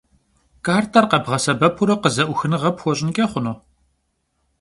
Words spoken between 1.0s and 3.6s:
khebğesebepure khıze'uxınığe pxueş'ınç'e xhunu?